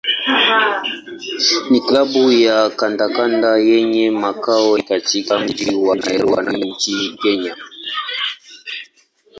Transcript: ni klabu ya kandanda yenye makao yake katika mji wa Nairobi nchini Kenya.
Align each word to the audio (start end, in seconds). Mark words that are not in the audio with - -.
ni 1.69 1.79
klabu 1.87 2.23
ya 2.45 2.57
kandanda 2.79 3.51
yenye 3.71 4.05
makao 4.11 4.77
yake 4.77 4.87
katika 4.89 5.39
mji 5.39 5.75
wa 5.75 5.95
Nairobi 5.95 6.69
nchini 6.71 7.17
Kenya. 7.21 7.55